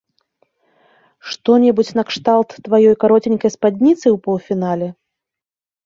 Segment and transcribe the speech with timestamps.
[1.33, 4.93] Што-небудзь накшталт тваёй кароценькай спадніцы ў паўфінале?